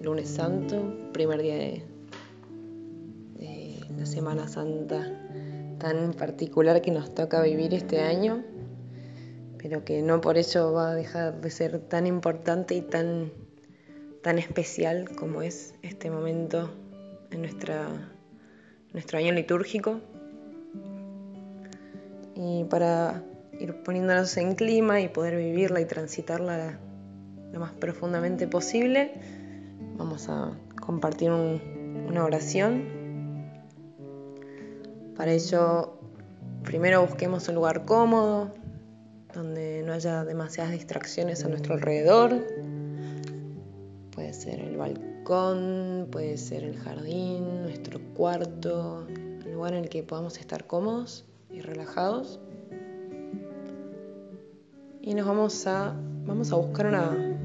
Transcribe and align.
lunes 0.00 0.30
santo, 0.30 1.10
primer 1.12 1.42
día 1.42 1.56
de, 1.56 1.82
la 3.98 4.06
Semana 4.06 4.48
Santa 4.48 5.06
tan 5.78 6.14
particular 6.14 6.80
que 6.80 6.90
nos 6.90 7.14
toca 7.14 7.42
vivir 7.42 7.74
este 7.74 8.00
año, 8.00 8.42
pero 9.58 9.84
que 9.84 10.00
no 10.00 10.22
por 10.22 10.38
ello 10.38 10.72
va 10.72 10.92
a 10.92 10.94
dejar 10.94 11.40
de 11.42 11.50
ser 11.50 11.78
tan 11.80 12.06
importante 12.06 12.74
y 12.74 12.80
tan, 12.80 13.30
tan 14.22 14.38
especial 14.38 15.10
como 15.16 15.42
es 15.42 15.74
este 15.82 16.10
momento 16.10 16.70
en 17.30 17.42
nuestro 17.42 19.18
año 19.18 19.32
litúrgico. 19.32 20.00
Y 22.36 22.64
para 22.64 23.22
ir 23.58 23.82
poniéndonos 23.82 24.34
en 24.38 24.54
clima 24.54 25.02
y 25.02 25.08
poder 25.08 25.36
vivirla 25.36 25.80
y 25.82 25.84
transitarla 25.84 26.78
lo 27.52 27.60
más 27.60 27.72
profundamente 27.72 28.46
posible, 28.46 29.39
vamos 30.00 30.30
a 30.30 30.50
compartir 30.80 31.30
una 31.30 32.24
oración. 32.24 32.84
Para 35.14 35.30
ello, 35.32 35.92
primero 36.64 37.06
busquemos 37.06 37.46
un 37.48 37.56
lugar 37.56 37.84
cómodo, 37.84 38.50
donde 39.34 39.82
no 39.84 39.92
haya 39.92 40.24
demasiadas 40.24 40.72
distracciones 40.72 41.44
a 41.44 41.48
nuestro 41.48 41.74
alrededor. 41.74 42.32
Puede 44.12 44.32
ser 44.32 44.60
el 44.60 44.78
balcón, 44.78 46.08
puede 46.10 46.38
ser 46.38 46.64
el 46.64 46.78
jardín, 46.78 47.64
nuestro 47.64 48.00
cuarto, 48.14 49.06
el 49.06 49.52
lugar 49.52 49.74
en 49.74 49.84
el 49.84 49.90
que 49.90 50.02
podamos 50.02 50.38
estar 50.38 50.66
cómodos 50.66 51.26
y 51.52 51.60
relajados. 51.60 52.40
Y 55.02 55.12
nos 55.12 55.26
vamos 55.26 55.66
a, 55.66 55.94
vamos 56.24 56.52
a 56.52 56.56
buscar 56.56 56.86
una, 56.86 57.38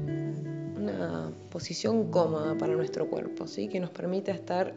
una 0.86 1.32
posición 1.50 2.10
cómoda 2.10 2.56
para 2.56 2.74
nuestro 2.74 3.08
cuerpo, 3.08 3.46
¿sí? 3.46 3.68
que 3.68 3.80
nos 3.80 3.90
permita 3.90 4.30
estar 4.32 4.74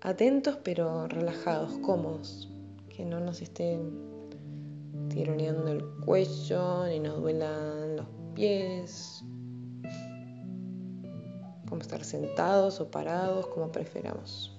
atentos 0.00 0.58
pero 0.62 1.08
relajados, 1.08 1.78
cómodos, 1.78 2.50
que 2.88 3.04
no 3.04 3.20
nos 3.20 3.40
estén 3.40 4.14
tironeando 5.08 5.68
el 5.68 5.84
cuello 6.04 6.86
ni 6.86 7.00
nos 7.00 7.20
duelan 7.20 7.96
los 7.96 8.06
pies. 8.34 9.24
Como 11.68 11.80
estar 11.80 12.04
sentados 12.04 12.80
o 12.80 12.90
parados, 12.90 13.46
como 13.46 13.72
prefiramos. 13.72 14.54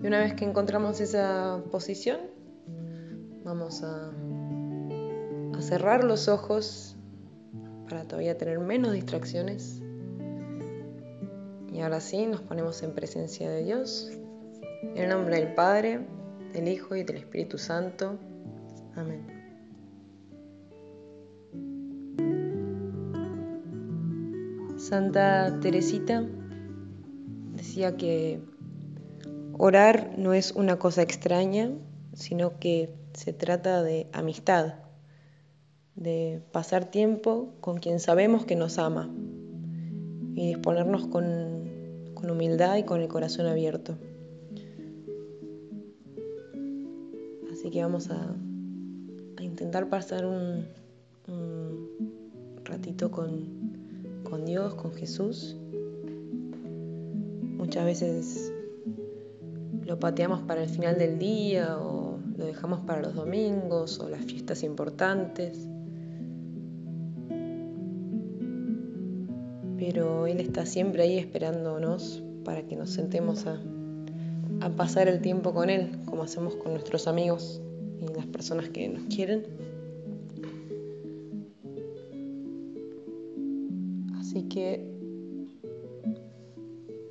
Y 0.00 0.06
una 0.06 0.20
vez 0.20 0.34
que 0.34 0.44
encontramos 0.44 1.00
esa 1.00 1.60
posición, 1.70 2.18
vamos 3.44 3.82
a, 3.82 4.10
a 5.58 5.62
cerrar 5.62 6.04
los 6.04 6.28
ojos 6.28 6.96
para 7.88 8.04
todavía 8.04 8.38
tener 8.38 8.60
menos 8.60 8.92
distracciones. 8.92 9.82
Y 11.72 11.80
ahora 11.80 12.00
sí, 12.00 12.26
nos 12.26 12.40
ponemos 12.42 12.82
en 12.82 12.92
presencia 12.92 13.50
de 13.50 13.64
Dios. 13.64 14.10
En 14.82 15.04
el 15.04 15.08
nombre 15.08 15.36
del 15.36 15.54
Padre, 15.54 16.06
del 16.52 16.68
Hijo 16.68 16.94
y 16.94 17.02
del 17.02 17.16
Espíritu 17.16 17.58
Santo. 17.58 18.18
Amén. 18.94 19.26
Santa 24.76 25.58
Teresita 25.60 26.24
decía 27.56 27.96
que 27.96 28.40
Orar 29.58 30.14
no 30.16 30.34
es 30.34 30.52
una 30.52 30.78
cosa 30.78 31.02
extraña, 31.02 31.72
sino 32.14 32.60
que 32.60 32.94
se 33.12 33.32
trata 33.32 33.82
de 33.82 34.06
amistad, 34.12 34.74
de 35.98 36.40
pasar 36.52 36.90
tiempo 36.90 37.50
con 37.60 37.78
quien 37.78 37.98
sabemos 37.98 38.44
que 38.44 38.54
nos 38.54 38.78
ama 38.78 39.10
y 40.34 40.46
disponernos 40.46 41.06
con, 41.08 41.58
humildad 42.28 42.76
y 42.76 42.84
con 42.84 43.00
el 43.00 43.08
corazón 43.08 43.46
abierto. 43.46 43.96
Así 47.50 47.70
que 47.70 47.82
vamos 47.82 48.10
a, 48.10 48.34
intentar 49.40 49.88
pasar 49.88 50.26
un, 50.26 50.66
ratito 52.64 53.10
con, 53.10 54.22
con 54.22 54.44
Dios, 54.44 54.74
con 54.74 54.92
Jesús. 54.92 55.56
Muchas 57.56 57.84
veces 57.84 58.52
lo 59.84 59.98
pateamos 59.98 60.42
para 60.42 60.62
el 60.62 60.68
final 60.68 60.98
del 60.98 61.18
día 61.18 61.78
o 61.80 62.18
lo 62.36 62.44
dejamos 62.44 62.80
para 62.80 63.00
los 63.00 63.14
domingos 63.14 63.98
o 63.98 64.08
las 64.08 64.24
fiestas 64.24 64.62
importantes. 64.62 65.66
Pero 69.98 70.28
Él 70.28 70.38
está 70.38 70.64
siempre 70.64 71.02
ahí 71.02 71.18
esperándonos 71.18 72.22
para 72.44 72.62
que 72.62 72.76
nos 72.76 72.90
sentemos 72.90 73.46
a, 73.48 73.60
a 74.60 74.70
pasar 74.70 75.08
el 75.08 75.20
tiempo 75.20 75.52
con 75.52 75.70
Él, 75.70 75.90
como 76.04 76.22
hacemos 76.22 76.54
con 76.54 76.70
nuestros 76.70 77.08
amigos 77.08 77.60
y 78.00 78.06
las 78.14 78.26
personas 78.26 78.68
que 78.68 78.88
nos 78.88 79.02
quieren. 79.12 79.42
Así 84.20 84.44
que 84.44 84.88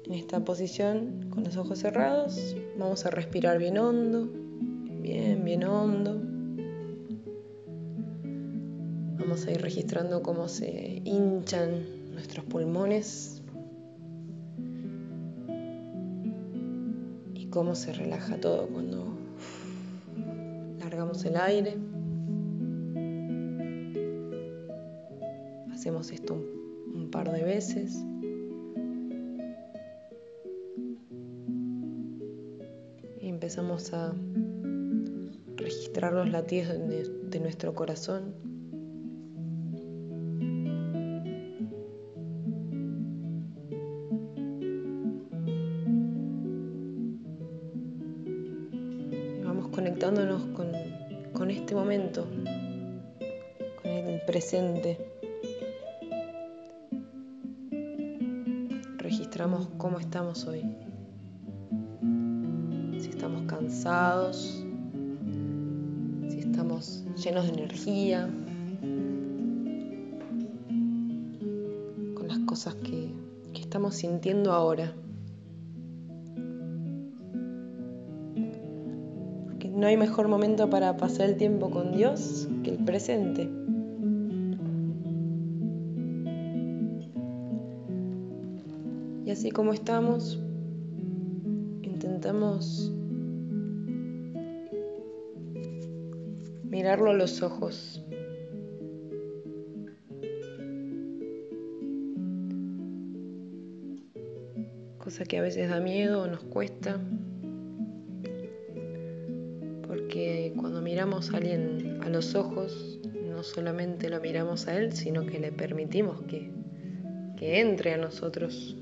en 0.05 0.13
esta 0.13 0.45
posición, 0.45 1.29
con 1.29 1.43
los 1.43 1.57
ojos 1.57 1.79
cerrados, 1.79 2.55
vamos 2.79 3.05
a 3.05 3.09
respirar 3.09 3.57
bien 3.57 3.77
hondo, 3.79 4.29
bien, 5.01 5.43
bien 5.43 5.65
hondo. 5.65 6.21
Vamos 9.19 9.45
a 9.45 9.51
ir 9.51 9.61
registrando 9.61 10.23
cómo 10.23 10.47
se 10.47 11.01
hinchan 11.03 11.96
nuestros 12.17 12.45
pulmones 12.45 13.43
y 17.35 17.45
cómo 17.45 17.75
se 17.75 17.93
relaja 17.93 18.39
todo 18.39 18.67
cuando 18.67 19.05
largamos 20.79 21.23
el 21.25 21.37
aire. 21.37 21.77
Hacemos 25.71 26.11
esto 26.11 26.33
un, 26.95 27.11
par 27.11 27.31
de 27.31 27.43
veces. 27.43 28.03
empezamos 33.21 33.93
a 33.93 34.15
registrar 35.57 36.13
los 36.13 36.31
latidos 36.31 36.69
de, 37.29 37.39
nuestro 37.39 37.75
corazón. 37.75 38.56
Presente. 54.37 54.99
Registramos 58.99 59.67
cómo 59.79 59.97
estamos 59.97 60.45
hoy 60.45 60.63
cansados, 63.47 64.63
si 66.27 66.37
estamos 66.37 67.03
llenos 67.23 67.47
de 67.47 67.53
energía, 67.53 68.29
con 72.13 72.27
las 72.27 72.37
cosas 72.39 72.75
que, 72.75 73.11
que 73.53 73.61
estamos 73.61 73.95
sintiendo 73.95 74.51
ahora. 74.51 74.93
No 79.73 79.87
hay 79.87 79.97
mejor 79.97 80.27
momento 80.27 80.69
para 80.69 80.95
pasar 80.97 81.29
el 81.29 81.37
tiempo 81.37 81.71
con 81.71 81.91
Dios 81.91 82.47
que 82.63 82.71
el 82.71 82.85
presente. 82.85 83.56
Y 89.27 89.31
así 89.31 89.51
como 89.51 89.73
estamos, 89.73 90.39
intentamos 91.81 92.89
mirarlo 96.63 97.09
a 97.09 97.13
los 97.13 97.41
ojos. 97.41 98.01
Cosa 104.97 105.25
que 105.25 105.39
a 105.39 105.41
veces 105.41 105.69
da 105.69 105.81
miedo 105.81 106.23
o 106.23 106.27
nos 106.27 106.43
cuesta. 106.43 106.97
Porque 109.85 110.53
cuando 110.55 110.81
miramos 110.81 111.33
a 111.33 111.37
alguien 111.37 111.99
a 112.01 112.07
los 112.07 112.33
ojos, 112.33 113.01
no 113.29 113.43
solamente 113.43 114.09
lo 114.09 114.21
miramos 114.21 114.69
a 114.69 114.77
él, 114.77 114.93
sino 114.93 115.25
que 115.25 115.37
le 115.39 115.51
permitimos 115.51 116.21
que, 116.21 116.49
que 117.35 117.59
entre 117.59 117.93
a 117.93 117.97
nosotros 117.97 118.77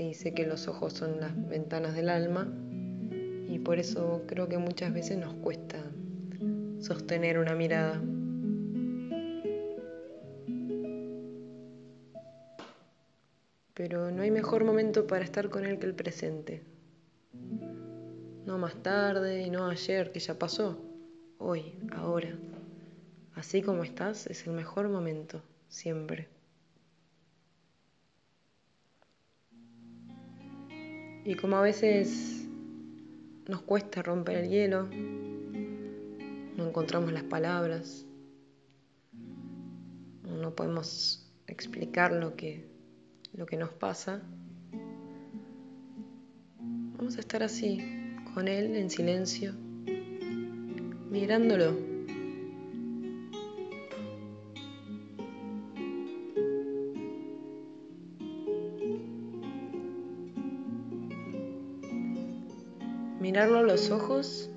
se 0.00 0.06
dice 0.06 0.32
que 0.32 0.46
los 0.46 0.66
ojos 0.66 0.94
son 0.94 1.20
las 1.20 1.36
ventanas 1.50 1.94
del 1.94 2.08
alma 2.08 2.50
y 3.46 3.58
por 3.58 3.78
eso 3.78 4.22
creo 4.26 4.48
que 4.48 4.56
muchas 4.56 4.94
veces 4.94 5.18
nos 5.18 5.34
cuesta 5.34 5.76
sostener 6.78 7.38
una 7.38 7.54
mirada. 7.54 8.00
Pero 13.74 14.10
no 14.10 14.22
hay 14.22 14.30
mejor 14.30 14.64
momento 14.64 15.06
para 15.06 15.22
estar 15.22 15.50
con 15.50 15.66
él 15.66 15.78
que 15.78 15.84
el 15.84 15.94
presente. 15.94 16.62
No 18.46 18.56
más 18.56 18.76
tarde 18.82 19.42
y 19.42 19.50
no 19.50 19.66
ayer, 19.66 20.12
que 20.12 20.20
ya 20.20 20.38
pasó. 20.38 20.82
Hoy, 21.36 21.78
ahora. 21.92 22.38
Así 23.34 23.60
como 23.60 23.84
estás, 23.84 24.26
es 24.28 24.46
el 24.46 24.54
mejor 24.54 24.88
momento, 24.88 25.42
siempre. 25.68 26.39
Y 31.24 31.34
como 31.34 31.56
a 31.56 31.62
veces 31.62 32.48
nos 33.46 33.62
cuesta 33.62 34.02
romper 34.02 34.38
el 34.38 34.48
hielo, 34.48 34.88
no 36.56 36.68
encontramos 36.68 37.12
las 37.12 37.24
palabras, 37.24 38.06
no 40.24 40.54
podemos 40.54 41.30
explicar 41.46 42.12
lo 42.12 42.36
que, 42.36 42.70
lo 43.34 43.46
que 43.46 43.56
nos 43.56 43.70
pasa, 43.70 44.22
vamos 46.96 47.16
a 47.16 47.20
estar 47.20 47.42
así, 47.42 47.80
con 48.34 48.48
Él 48.48 48.76
en 48.76 48.88
silencio, 48.88 49.54
mirándolo. 51.10 51.89
Mirarlo 63.30 63.58
a 63.58 63.62
los 63.62 63.92
ojos 63.92 64.50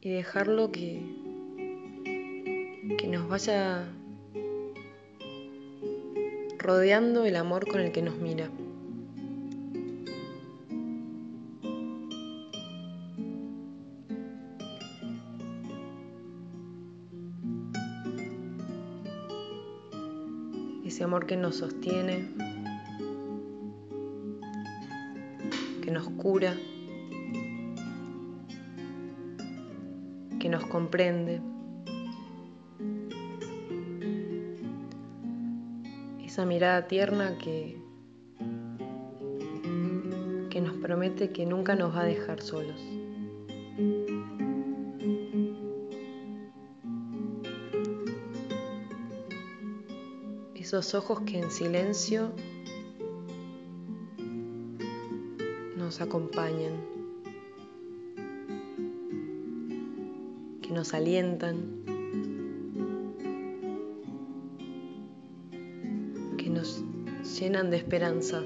y 0.00 0.10
dejarlo 0.10 0.72
que, 0.72 1.00
que 2.98 3.06
nos 3.06 3.28
vaya 3.28 3.86
rodeando 6.58 7.24
el 7.24 7.36
amor 7.36 7.68
con 7.68 7.82
el 7.82 7.92
que 7.92 8.02
nos 8.02 8.16
mira. 8.16 8.50
Ese 20.84 21.04
amor 21.04 21.26
que 21.26 21.36
nos 21.36 21.58
sostiene, 21.58 22.45
que 25.86 25.92
nos 25.92 26.08
cura. 26.08 26.52
que 30.40 30.48
nos 30.48 30.66
comprende. 30.66 31.40
Esa 36.24 36.44
mirada 36.44 36.88
tierna 36.88 37.38
que, 37.38 37.80
que 40.50 40.60
nos 40.60 40.74
promete 40.78 41.30
que 41.30 41.46
nunca 41.46 41.76
nos 41.76 41.94
va 41.94 42.00
a 42.00 42.04
dejar 42.04 42.42
solos. 42.42 42.80
Esos 50.56 50.94
ojos 50.94 51.20
que 51.20 51.38
en 51.38 51.50
silencio 51.52 52.32
nos 55.86 56.00
acompañan. 56.00 56.96
nos 60.76 60.92
alientan, 60.92 61.56
que 66.36 66.50
nos 66.50 66.84
llenan 67.38 67.70
de 67.70 67.78
esperanza. 67.78 68.42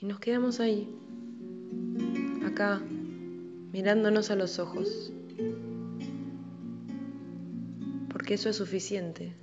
Y 0.00 0.06
nos 0.06 0.20
quedamos 0.20 0.60
ahí, 0.60 0.88
acá, 2.46 2.80
mirándonos 3.72 4.30
a 4.30 4.36
los 4.36 4.60
ojos, 4.60 5.12
porque 8.24 8.36
eso 8.36 8.48
es 8.48 8.56
suficiente. 8.56 9.34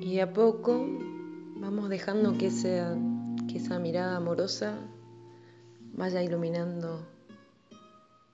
Y 0.00 0.18
a 0.18 0.32
poco 0.32 0.84
vamos 1.60 1.88
dejando 1.88 2.36
que, 2.36 2.50
esa 3.56 3.78
mirada 3.78 4.16
amorosa 4.16 4.78
vaya 5.92 6.22
iluminando 6.22 7.06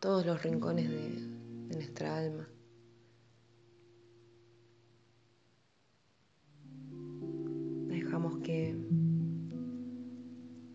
todos 0.00 0.24
los 0.24 0.42
rincones 0.42 0.88
de, 0.88 1.30
nuestra 1.74 2.18
alma. 2.18 2.48
Dejamos 7.86 8.38
que, 8.38 8.76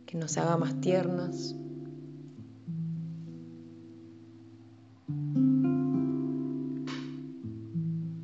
que 0.06 0.18
nos 0.18 0.38
haga 0.38 0.57
más. 0.57 0.74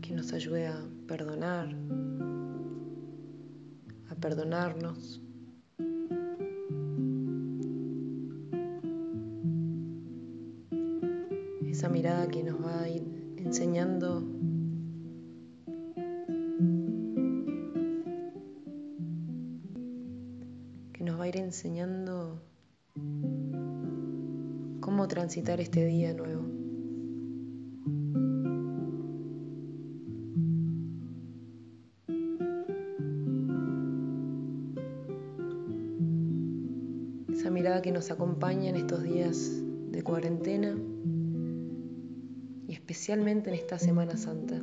Que 0.02 0.14
nos 0.16 0.32
ayude 0.32 0.68
a 0.68 0.82
perdonar 1.08 1.76
perdonarnos. 4.22 5.20
Enseñando 13.52 14.24
que 20.94 21.04
nos 21.04 21.20
va 21.20 21.26
a 21.26 21.28
ir 21.28 21.36
enseñando 21.36 22.42
cómo 24.80 25.06
transitar 25.10 25.60
este 25.60 25.86
día 25.86 26.14
nuevo. 26.14 26.62
mirada 37.52 37.82
que 37.82 37.92
nos 37.92 38.10
acompaña 38.10 38.70
en 38.70 38.78
estos 38.78 39.04
días 39.04 39.52
de 39.92 40.02
cuarentena 40.04 40.74
especialmente 42.74 43.50
en 43.50 43.56
esta 43.56 43.78
Semana 43.80 44.18
Santa. 44.18 44.62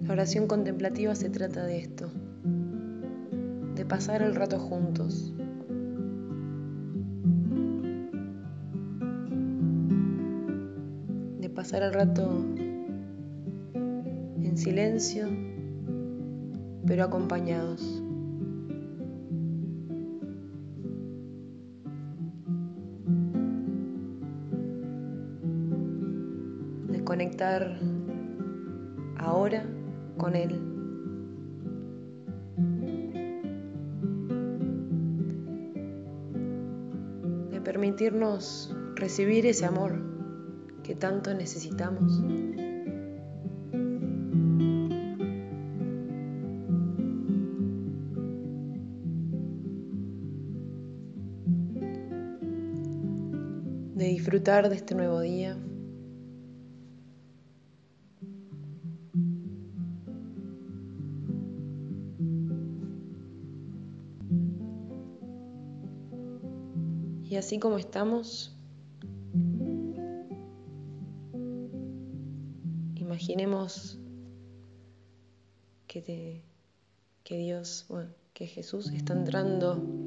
La 0.00 0.12
oración 0.12 0.46
contemplativa 0.46 1.14
se 1.14 1.30
trata 1.30 1.64
de 1.64 1.78
esto, 1.78 2.10
de 3.74 3.84
pasar 3.84 4.22
el 4.22 4.34
rato 4.34 4.58
juntos, 4.58 5.34
pasar 11.54 11.82
el 11.82 11.94
rato 11.94 12.44
en 13.74 14.56
silencio, 14.56 15.28
pero 16.86 17.04
acompañados. 17.04 18.02
De 26.90 27.02
conectar 27.04 27.78
ahora 29.16 29.64
con 30.18 30.36
Él. 30.36 30.60
De 37.50 37.60
permitirnos 37.60 38.76
recibir 38.94 39.46
ese 39.46 39.64
amor 39.64 39.92
que 40.82 40.94
tanto 40.94 41.32
necesitamos. 41.34 42.22
Disfrutar 54.44 54.68
de 54.68 54.76
este 54.76 54.94
nuevo 54.94 55.20
día. 55.20 55.56
Y 67.24 67.36
así 67.36 67.58
como 67.58 67.78
estamos, 67.78 68.54
imaginemos 72.96 73.98
que, 75.86 76.42
que 77.22 77.38
Dios, 77.38 77.86
bueno, 77.88 78.10
que 78.34 78.46
Jesús 78.46 78.92
está 78.92 79.14
entrando 79.14 80.03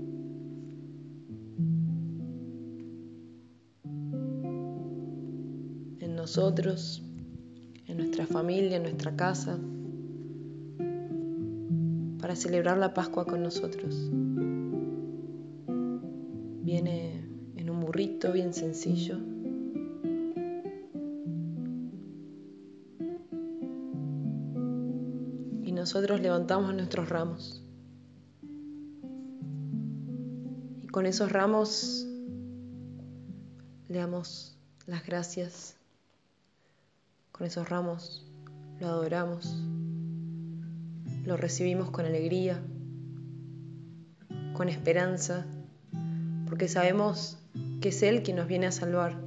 nosotros, 6.27 7.01
en 7.85 7.95
nuestra 7.95 8.25
familia, 8.25 8.75
en 8.75 8.83
nuestra 8.83 9.15
casa, 9.15 9.57
para 12.19 12.35
celebrar 12.35 12.77
la 12.77 12.93
Pascua 12.93 13.25
con 13.25 13.41
nosotros. 13.41 14.11
Viene 16.65 17.23
en 17.55 17.69
un 17.69 17.79
burrito 17.79 18.33
bien 18.33 18.53
sencillo. 18.53 19.19
Y 25.63 25.71
nosotros 25.71 26.19
levantamos 26.19 26.75
nuestros 26.75 27.07
ramos. 27.07 27.63
Y 30.83 30.87
con 30.87 31.05
esos 31.05 31.31
ramos 31.31 32.05
le 33.87 33.97
damos 33.97 34.57
las 34.87 35.05
gracias. 35.05 35.76
Con 37.37 37.45
esos 37.45 37.69
ramos 37.69 38.25
lo 38.79 38.87
adoramos. 38.87 39.55
Lo 41.23 41.37
recibimos 41.37 41.91
con 41.91 42.05
alegría, 42.05 42.59
con 44.53 44.69
esperanza 44.69 45.45
porque 46.47 46.67
sabemos 46.67 47.37
que 47.81 47.89
es 47.89 48.01
Él 48.01 48.23
quien 48.23 48.37
nos 48.37 48.47
viene 48.47 48.65
a 48.65 48.71
salvar. 48.71 49.21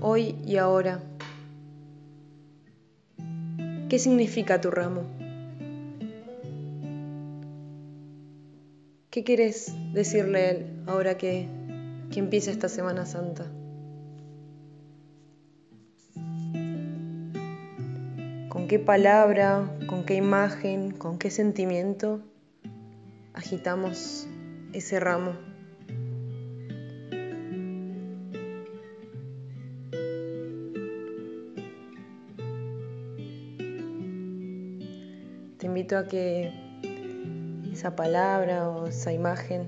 Hoy 0.00 0.36
y 0.44 0.58
ahora, 0.58 1.00
¿qué 3.92 3.98
significa 3.98 4.58
tu 4.58 4.70
ramo? 4.70 5.02
¿Qué 9.10 9.22
quieres 9.22 9.74
decirle 9.92 10.38
a 10.38 10.50
Él 10.52 10.66
ahora 10.86 11.18
que, 11.18 11.46
que 12.10 12.18
empieza 12.18 12.50
esta 12.52 12.70
Semana 12.70 13.04
Santa? 13.04 13.44
con 18.48 18.66
qué 18.66 18.78
palabra, 18.78 19.70
con 19.86 20.06
qué 20.06 20.14
imagen, 20.14 20.92
con 20.92 21.18
qué 21.18 21.30
sentimiento 21.30 22.22
agitamos 23.34 24.26
ese 24.72 25.00
ramo. 25.00 25.51
A 35.98 36.06
que 36.06 36.52
esa 37.72 37.94
palabra 37.96 38.68
o 38.68 38.86
esa 38.86 39.12
imagen 39.12 39.66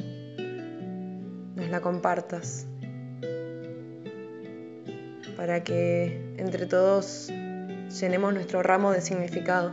nos 1.55 1.69
la 1.69 1.81
compartas 1.81 2.67
para 5.37 5.63
que 5.65 6.35
entre 6.39 6.67
todos 6.67 7.29
llenemos 8.01 8.33
nuestro 8.33 8.63
ramo 8.63 8.93
de 8.93 9.01
significado. 9.01 9.73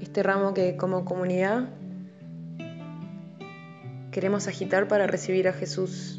Este 0.00 0.22
ramo 0.22 0.54
que 0.54 0.76
como 0.76 1.04
comunidad 1.04 1.68
queremos 4.10 4.48
agitar 4.48 4.88
para 4.88 5.06
recibir 5.06 5.48
a 5.48 5.52
Jesús. 5.52 6.17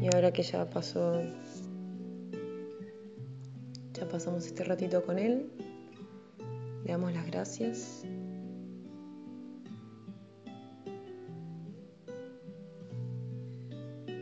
Y 0.00 0.14
ahora 0.14 0.32
que 0.32 0.42
ya 0.42 0.68
pasó 0.70 1.20
pasamos 4.08 4.46
este 4.46 4.64
ratito 4.64 5.04
con 5.04 5.18
Él, 5.18 5.50
le 6.84 6.92
damos 6.92 7.12
las 7.12 7.26
gracias. 7.26 8.02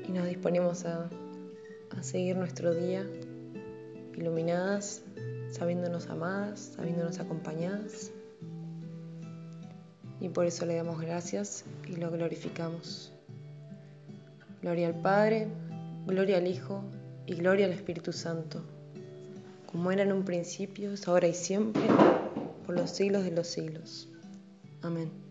Y 0.06 0.12
nos 0.12 0.26
disponemos 0.26 0.85
a, 0.85 1.09
a 1.97 2.02
seguir 2.02 2.37
nuestro 2.37 2.75
día 2.75 3.06
iluminadas, 4.16 5.02
sabiéndonos 5.50 6.09
amadas, 6.09 6.73
sabiéndonos 6.76 7.18
acompañadas. 7.18 8.11
Y 10.21 10.28
por 10.30 10.47
eso 10.47 10.64
le 10.64 10.76
damos 10.76 11.00
gracias 11.00 11.64
y 11.87 11.97
lo 11.97 12.11
glorificamos. 12.11 13.12
Gloria 14.62 14.88
al 14.88 15.00
Padre, 15.00 15.49
gloria 16.07 16.39
al 16.39 16.47
Hijo 16.47 16.85
y 17.27 17.35
gloria 17.35 17.67
al 17.67 17.73
Espíritu 17.73 18.13
Santo 18.13 18.65
como 19.77 19.93
era 19.93 20.05
en 20.05 20.13
un 20.13 20.25
principio, 20.25 20.93
es 20.93 21.07
ahora 21.07 21.29
y 21.29 21.35
siempre, 21.35 21.83
por 22.65 22.77
los 22.77 22.91
siglos 22.91 23.25
de 23.25 23.33
los 23.33 23.47
siglos. 23.47 24.09
Amén. 24.81 25.25